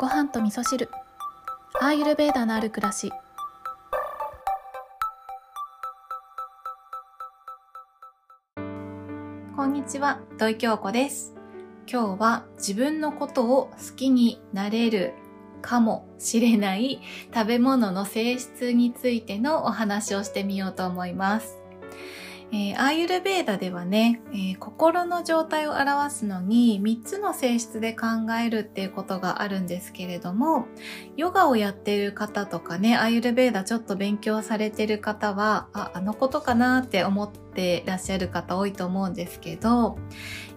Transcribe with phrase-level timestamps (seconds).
[0.00, 0.88] ご飯と味噌汁。
[1.78, 3.12] アーユルベーダのある暮らし。
[9.54, 11.34] こんにちは土井京子です。
[11.86, 15.12] 今日は自分のことを好きになれる
[15.60, 17.02] かもしれない
[17.34, 21.58] 食べ物の性質についてのお話をしてみようと思います。
[22.52, 28.06] えー、アーユルベーダではね、えー、心の状態を表すのに3つの性質で考
[28.44, 30.66] えるっていうことがあるんですけれども、
[31.16, 39.96] ヨガをやってる方とかね、アーユルベーダちょっと勉強されてる方は、あ、あのことかなって思ってらっしゃる方多いと思うんですけど、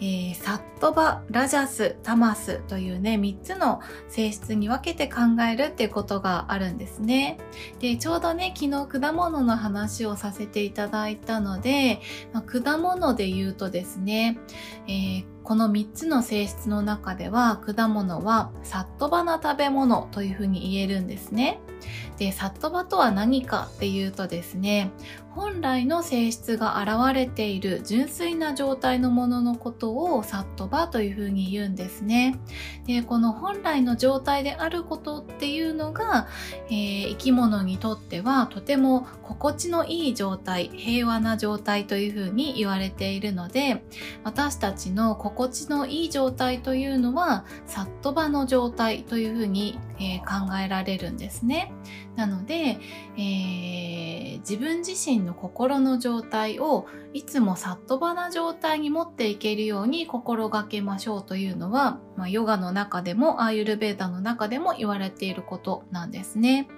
[0.00, 7.38] えー、サットバ、ラジャス、タマスというね、3つの性質に分けて考えるっていうことがあるんですね。
[7.80, 11.79] で、ちょうどね、昨日果物の話をさせていただいたので、
[12.32, 14.38] まあ、果物で言うとですね、
[14.86, 21.58] えー、この3つの性質の中では果物はサットバな食べ物というふうに言えるんですね。
[22.18, 24.92] で、サットバとは何かっていうとですね、
[25.30, 32.38] 本来の性質が現れている純粋な状態のもののことをサットバというふうに言うんですね。
[32.86, 36.28] で、この本来の状態であることっていうのが、
[36.68, 43.84] えー、生き物にとってはとても心地のいい状態、平和な状態というふうに言われているので、
[44.24, 51.72] 私たちの心心地のいい状態というのは、サットバの状態というふうに、えー、考えられるんですね。
[52.14, 52.78] なので、
[53.16, 66.68] えー、自分自身の心の状態をいつもさっとばな状態に持っていけるように心がけましょうというのは、まあ、ヨガの中でもアーユルベーダの中でも言われていることなんですね。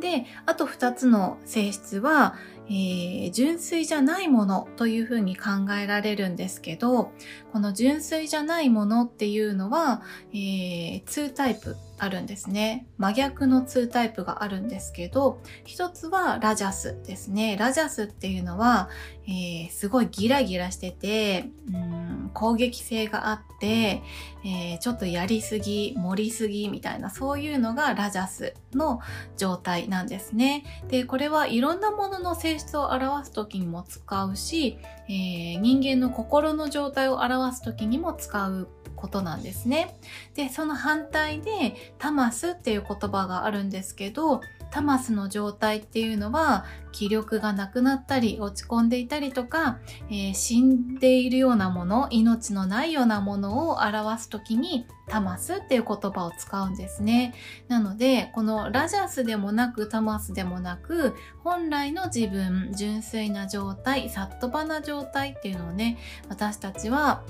[0.00, 2.34] で、あと2つの性質は、
[2.68, 7.12] えー、純粋じゃないものというふうに考えられるんですけど、
[7.52, 11.76] この純粋じゃないものっていうのは、えー、2タイプ。
[11.98, 12.86] あるんですね。
[12.98, 17.56] 真逆の2タイプがあるんですけど、一つはラジャスですね。
[17.56, 18.88] ラジャスっていうのは、
[19.26, 22.04] えー、すごいギラギラしてて、うん
[22.34, 24.02] 攻撃性があって、
[24.44, 29.00] えー、ちょっとやりすぎ、盛りすぎみたいな、そういうのがラジャスの
[29.38, 30.64] 状態なんですね。
[30.88, 34.78] で、これはいろんなものの性質を表す時にも使うし、
[35.08, 39.96] えー、人間の心の状態を表す時にも使うことなんですね。
[40.34, 44.40] で、その反対で、タマスっていう言葉があるんですけど、
[44.74, 49.78] タマスの状態っていうのは気力がなくなったり落ち込んでいたりとか、
[50.10, 57.34] えー、死んでいるようなもの命のないようなものを表す時にタマスっていう言葉を使うんですね。
[57.68, 61.14] なのでこのラジャスでもなくタマスでもなく
[61.44, 67.22] 本来の自分純粋な状態サットバな状態っていうのをね私たちは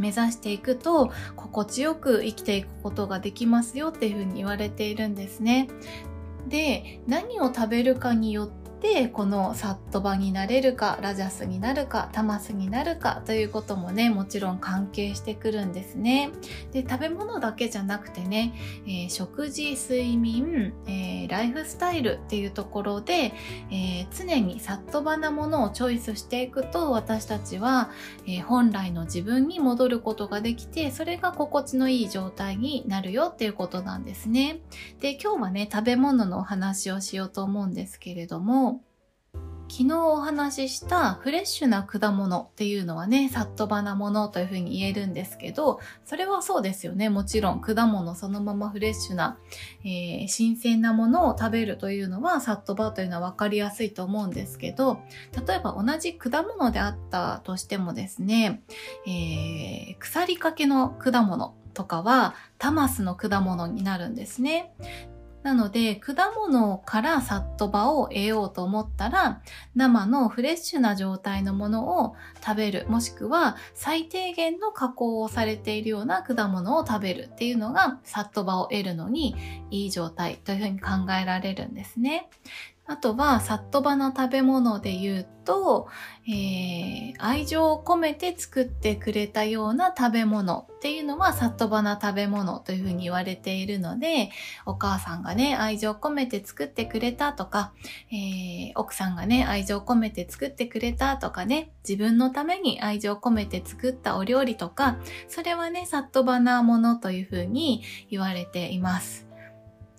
[0.00, 5.68] 目指していくと心地よく生きていくことができますよっていうふうに言われているんですね。
[6.48, 8.48] で何を食べるかによっ
[8.80, 16.30] てこのサットバになれるかラジャスになるかタマスになるかということもねもちろん関係してくるんですね。
[16.72, 18.54] で食べ物だけじゃなくてね、
[18.86, 23.32] えー、食事睡眠、えー、ライフスタイルっていうところで、
[23.70, 27.90] えー、常にサットバなものをチョイスしていくと私たちは、
[28.26, 34.60] え本来の自分に戻ることができてそれが心地のいい状態になるよっていうことなんですね。
[35.00, 38.69] で今日はね食べ物のお話をしようと思うんですけれども
[39.70, 47.08] 昨日お話ししたフレッシュな果物っていうのはね、さっとばなものというふうに言えるんですけど、それはそうですよね。
[47.08, 49.38] もちろん果物そのままフレッシュな、
[49.84, 55.02] えー、新鮮なものを食べるというのはさっとばというのは分かりやすいと思うんですけど、
[55.46, 58.62] 例えば同じ果物であったとしてもですね、
[59.06, 64.72] えー、腐りかけの果物とかはタマスの果物になるんですね。
[65.42, 69.40] なので、果物からサッと場を得ようと思ったら、
[69.74, 72.14] 生のフレッシュな状態のものを
[72.44, 79.34] 食べる、もしくは最低限の加工をされているような果物を食べるっていうのが、サッと場を得るのに
[79.70, 82.28] いい状態というふうに考えられるんですね。
[82.90, 85.86] あとは、さっとばな食べ物で言うと、
[86.26, 94.30] えー、愛情を込めて作ってくれたような食べ物っていうのは、さっとばな食べ物というふうに言われているので、
[94.66, 97.72] お母さんがね、愛情を込めて作ってくれたとか、
[98.10, 104.96] えー、奥さんがね、愛情を込めて作ってくれたとかね、自分のために愛情を込めて作ったお料理とか、
[105.28, 109.29] それはね、さっとばなものというふうに言われています。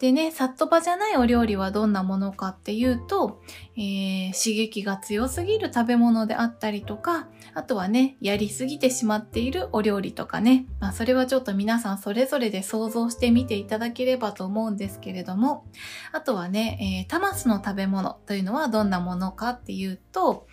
[0.00, 3.42] でね、サットバじゃないお料理はどんなものかっていうと、
[3.76, 15.66] えー、刺激が強すぎる食べ物であったりとか、あとはね、やりすぎてしまっているお料理とかね、まあそれはちょっと皆さんそれぞれで想像してみていただければと思うんですけれども、
[16.12, 20.46] あとはね、えー、タマスの食べ物というのはどんなものかっていうと、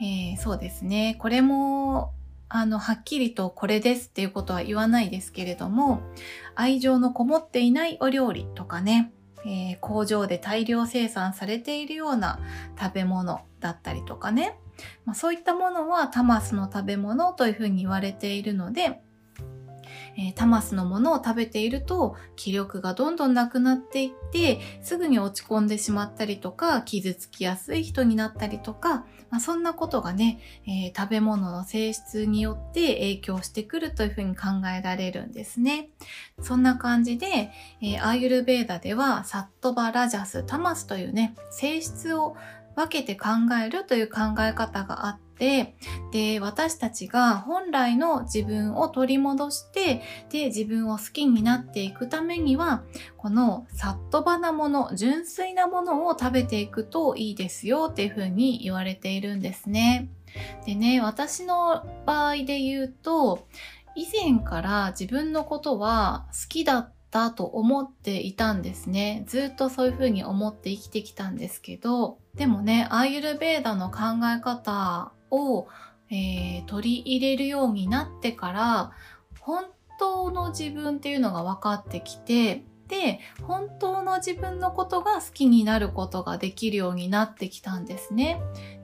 [0.00, 2.14] えー、そうですね、これも
[2.48, 6.00] あの、はっきりとこれですっていうことは言わないですけれども、
[6.54, 9.12] 愛情のこもっていないお料理とかね、
[9.46, 12.40] えー、工場で大量生産されているような
[12.80, 14.58] 食べ物だったりとかね、
[15.04, 19.00] まあ、そういったものはタマスの食べ物というふうに言われているので、
[20.16, 34.46] えー、タマスのものを食べていると気力がどんどんなくなっていってすぐに落ち込んでしまったりとか傷つきやすい人になったりとか、まあ、そんなことがね、えー、食べ物の性質によって影響してくるというふうに考
[34.76, 35.88] えられるんですね。
[36.40, 37.50] そんな感じで、
[37.80, 42.36] えー、アーユルベーダではサットバラジャスタマスというね性質を
[42.76, 43.28] 分けて考
[43.64, 45.76] えるという考え方があって、
[46.12, 52.82] で、私たちが本来の自分を取り戻して、で、自分を好きになっていくためには、
[53.16, 60.08] このさっとばなもの、純粋なものを食べていくといいですよっていうふうに言われているんですね。
[60.66, 63.46] でね、私の場合で言うと、
[63.96, 69.22] 以前から自分のことは好きだったと思っていたんですね。
[69.28, 75.68] ずっとそういうふうに思って生きてきたんですけど、でもね、アーユルベーダの考え方を、
[76.10, 78.90] えー、取り入れるようになってから、
[79.38, 79.66] 本
[80.00, 88.40] 当の自分っていうのが分かってきて、で、本当の自分のことが好きになることができるようになってきたんですね。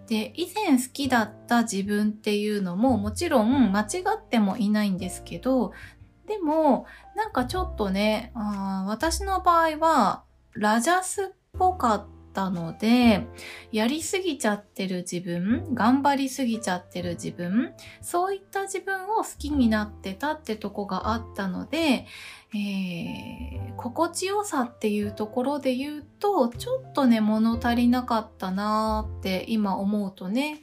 [0.06, 5.72] で、以前好きだった自分っていうのももちろん間違ってもいないんですけど、
[6.26, 6.86] でも、
[7.16, 11.26] なんかちょっとね、あ私の場合は、ラジャスっ
[11.58, 13.26] ぽかったので、
[13.72, 22.06] やりすぎちゃってる自分、頑張りすぎちゃってる自分、そういった自分を好きになってたってとこがあったので、
[22.52, 30.60] えー、心地よさっていうところで言うと、ちょっとね、物足りなかったなーって今思うとね、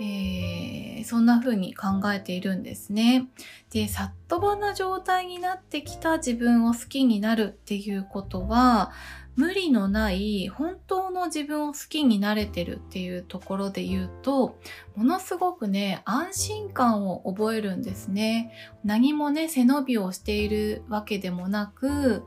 [0.00, 3.28] えー、そんな風に考えているんですね。
[3.70, 8.92] で、さっとばな状態になってきた自分を好きになるっていうことは、
[9.36, 14.58] 無理のない本当の自分を好きになれてるっていうところで言うと、
[14.96, 18.50] ものすごくね、安心感を覚えるんですね。
[18.82, 22.24] 何もね、背伸びをしているわけでもなく、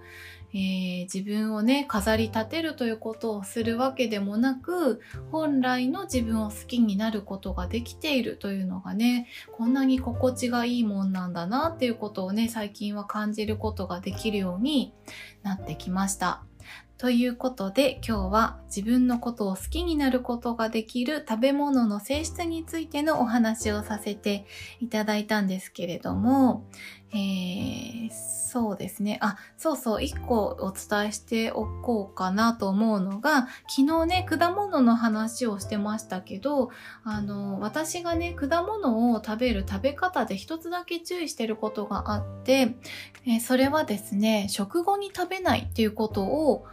[0.52, 5.02] えー、自分をね、飾り立てるということをするわけでもなく、
[5.32, 14.94] 本来の自分を好きになることができているというのがね、こんなに心地がいいもんなんだなっていうことをね、最近は感じることができるように
[15.44, 16.44] なってきました。
[17.00, 24.46] ということで今日は自分のことを好きになることができる食べ物の性質についてのお話をさせて
[24.82, 26.68] いただいたんですけれども、
[27.14, 29.18] えー、そうですね。
[29.22, 36.70] あ、そうそう、一個お伝えしておこうかなと思うのが、昨日ね、果物の話をしてましたけど、
[37.06, 42.76] あの、私がね、果物を食べる食べ方で一つだけ注意してることがあって、
[43.26, 46.68] えー、それはですね、食後に食べないっていうことを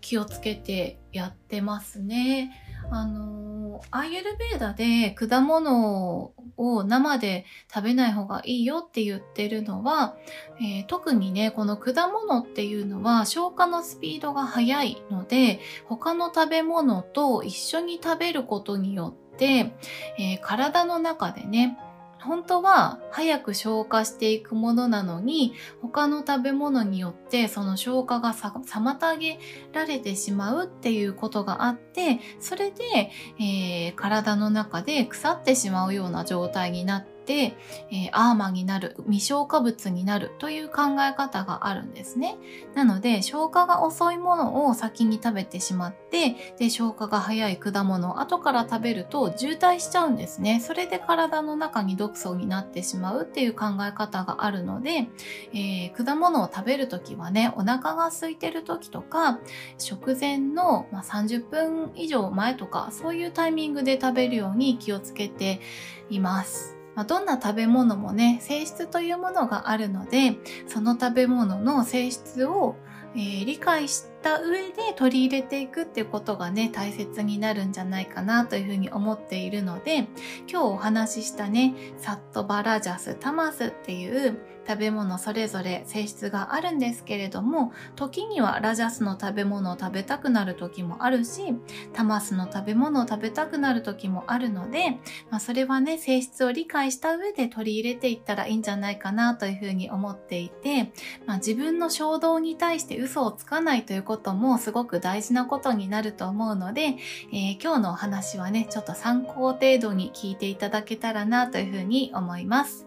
[0.00, 2.52] 気をつけてやってますね。
[2.90, 10.16] あの、アーユルベーダで果物を生で食べない方がいいよって言ってるのは、
[10.60, 19.72] えー、特にね、この果物っていうのは消化のスピードが速いので、他の食べ物と一緒に食べることによって、
[20.18, 21.78] えー、体の中でね、
[22.22, 29.38] 本当は早く消化していくものなのに他の食べ物によってその消化が妨げ
[29.72, 37.56] られてしまうっていうことがあってそれで、えー、体の中で腐ってしまうような状態になってて、
[37.92, 42.36] えー、アーマになる、未消化物になるという考え方があるんですね。
[42.74, 50.58] なので、消化が遅いものを先に食べてしまって、で、消化が早い果物を後から食べると渋滞しちゃうんですね。
[50.58, 55.08] それで体の中に毒素になってしまうっていう考え方があるので、
[55.54, 59.38] えー、果物を食べるときはね、お腹が空いてる時とか、
[59.78, 65.60] 食前の、ま、30分以上前とか、そういうタイミングで食べるように気をつけて
[66.08, 66.79] います。
[67.00, 72.76] まあ、どんな食べ物もね、性質というものがあるので、その食べ物の性質を、
[73.14, 80.08] えー、理解した上で取り入れていくっていうことがね、大切になるんじゃないかなというふうに思っているので、
[80.46, 84.38] 今日お話ししたね、サットバラジャスタマスっていう
[84.70, 91.56] 食べ物それぞれ性質があるんですけれども、時にはラジャスの食べ物を食べたくなる時もあるし、
[91.92, 100.92] タマスの食べ物を食べたくなる時もあるので、まあ、それはね、性質を理解した上で取り入れていったらいいんじゃないかなというふうに思っていて、
[101.26, 106.94] まあ、自分の衝動に対して嘘をつかないということもすごく大事なことになると思うので、
[107.32, 112.86] えー、今日のお話はね、ちょっと参考程度に聞いていただけたらなというふうに思います。